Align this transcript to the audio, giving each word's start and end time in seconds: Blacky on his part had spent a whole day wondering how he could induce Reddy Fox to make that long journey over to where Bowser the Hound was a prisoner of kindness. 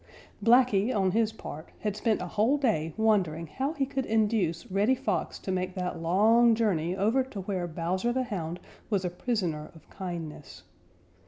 Blacky 0.43 0.91
on 0.91 1.11
his 1.11 1.31
part 1.31 1.69
had 1.81 1.95
spent 1.95 2.23
a 2.23 2.27
whole 2.29 2.57
day 2.57 2.91
wondering 2.97 3.45
how 3.45 3.73
he 3.73 3.85
could 3.85 4.07
induce 4.07 4.65
Reddy 4.71 4.95
Fox 4.95 5.37
to 5.37 5.51
make 5.51 5.75
that 5.75 6.01
long 6.01 6.55
journey 6.55 6.95
over 6.97 7.21
to 7.25 7.41
where 7.41 7.67
Bowser 7.67 8.11
the 8.11 8.23
Hound 8.23 8.59
was 8.89 9.05
a 9.05 9.11
prisoner 9.11 9.69
of 9.75 9.87
kindness. 9.91 10.63